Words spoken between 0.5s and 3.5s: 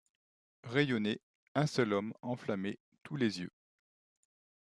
Rayonnaient. Un seul homme enflammait tous les